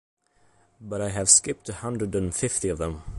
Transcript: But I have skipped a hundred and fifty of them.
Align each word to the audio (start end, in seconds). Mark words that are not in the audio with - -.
But 0.81 0.99
I 0.99 1.09
have 1.09 1.29
skipped 1.29 1.69
a 1.69 1.73
hundred 1.73 2.15
and 2.15 2.33
fifty 2.33 2.69
of 2.69 2.79
them. 2.79 3.03